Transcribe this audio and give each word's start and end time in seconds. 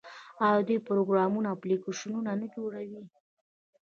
آیا 0.45 0.59
دوی 0.67 0.85
پروګرامونه 0.87 1.47
او 1.49 1.55
اپلیکیشنونه 1.57 2.31
نه 2.41 2.47
جوړوي؟ 2.55 3.03